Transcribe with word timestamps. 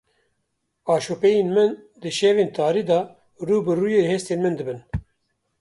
Aşopeyên 0.93 1.49
min 1.55 1.71
di 2.01 2.09
şevên 2.17 2.49
tarî 2.57 2.83
de 2.89 2.99
rû 3.47 3.57
bi 3.65 3.73
rûyê 3.79 4.03
hestên 4.11 4.39
min 4.43 4.53
dibin. 4.59 4.79